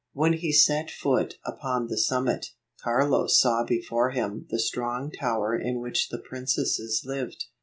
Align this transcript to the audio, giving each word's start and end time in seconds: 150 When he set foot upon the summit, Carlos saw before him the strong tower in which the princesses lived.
150 0.13 0.19
When 0.19 0.41
he 0.41 0.51
set 0.51 0.89
foot 0.89 1.35
upon 1.45 1.85
the 1.85 1.95
summit, 1.95 2.47
Carlos 2.83 3.39
saw 3.39 3.63
before 3.63 4.09
him 4.09 4.47
the 4.49 4.57
strong 4.57 5.11
tower 5.11 5.55
in 5.55 5.79
which 5.79 6.09
the 6.09 6.17
princesses 6.17 7.03
lived. 7.05 7.45